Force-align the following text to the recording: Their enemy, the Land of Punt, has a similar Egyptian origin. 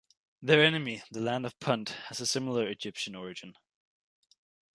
Their 0.41 0.63
enemy, 0.65 1.03
the 1.11 1.19
Land 1.21 1.45
of 1.45 1.59
Punt, 1.59 1.89
has 2.07 2.19
a 2.19 2.25
similar 2.25 2.67
Egyptian 2.67 3.13
origin. 3.13 3.53